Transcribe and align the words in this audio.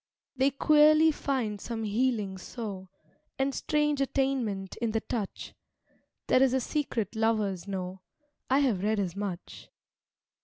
They 0.35 0.49
queerly 0.49 1.11
find 1.11 1.61
some 1.61 1.83
healing 1.83 2.39
so, 2.39 2.89
And 3.37 3.53
strange 3.53 4.01
attainment 4.01 4.75
in 4.77 4.93
the 4.93 4.99
touch; 5.01 5.53
There 6.25 6.41
is 6.41 6.55
a 6.55 6.59
secret 6.59 7.15
lovers 7.15 7.67
know, 7.67 8.01
I 8.49 8.61
have 8.61 8.81
read 8.81 8.99
as 8.99 9.15
much. 9.15 9.69